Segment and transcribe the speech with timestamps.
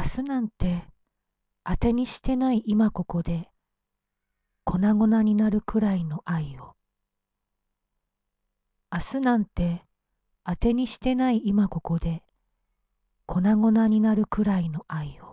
[0.00, 0.82] 明日なんて
[1.62, 3.50] 当てにしてない今ここで
[4.64, 6.74] 粉々になるくらいの愛を。
[8.90, 9.84] 明日なんて
[10.42, 12.22] 当てにしてない今ここで
[13.26, 15.29] 粉々になるくらいの愛を。